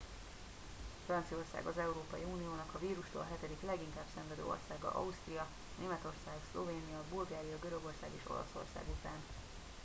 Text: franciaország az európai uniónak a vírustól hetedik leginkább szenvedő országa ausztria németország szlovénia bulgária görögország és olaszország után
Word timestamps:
franciaország 1.07 1.65
az 1.67 1.77
európai 1.77 2.23
uniónak 2.33 2.73
a 2.73 2.79
vírustól 2.79 3.27
hetedik 3.29 3.61
leginkább 3.61 4.05
szenvedő 4.15 4.43
országa 4.45 4.91
ausztria 4.93 5.47
németország 5.79 6.33
szlovénia 6.51 7.01
bulgária 7.09 7.57
görögország 7.61 8.09
és 8.23 8.29
olaszország 8.29 8.83
után 8.99 9.21